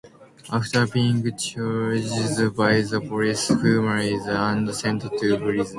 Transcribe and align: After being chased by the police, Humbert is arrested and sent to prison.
After 0.51 0.87
being 0.87 1.21
chased 1.37 1.57
by 2.57 2.81
the 2.81 2.99
police, 3.07 3.49
Humbert 3.49 4.03
is 4.03 4.25
arrested 4.27 4.35
and 4.35 4.73
sent 4.73 5.01
to 5.03 5.11
prison. 5.37 5.67